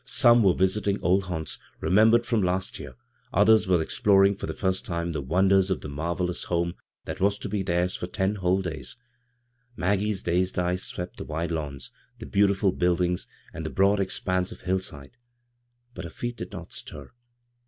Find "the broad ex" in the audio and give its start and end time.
13.63-14.19